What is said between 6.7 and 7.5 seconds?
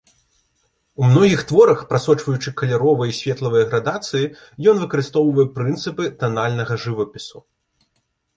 жывапісу.